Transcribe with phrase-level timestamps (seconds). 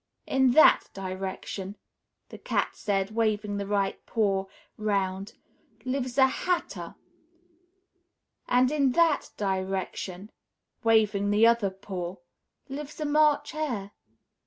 [0.25, 1.75] "In that direction,"
[2.29, 5.35] the Cat said, waving the right paw 'round,
[5.85, 6.95] "lives a Hatter;
[8.47, 10.31] and in that direction,"
[10.83, 12.15] waving the other paw,
[12.67, 13.91] "lives a March Hare.